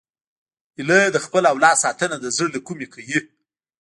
هیلۍ 0.77 1.03
د 1.11 1.17
خپل 1.25 1.43
اولاد 1.53 1.77
ساتنه 1.83 2.15
د 2.19 2.25
زړه 2.35 2.49
له 2.55 2.59
کومي 2.67 2.87
کوي 2.93 3.19